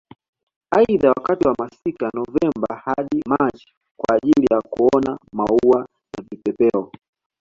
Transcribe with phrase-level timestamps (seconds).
[0.71, 6.91] Aidha wakati wa masika Novemba hadi Machi kwa ajili ya kuona maua na vipepeo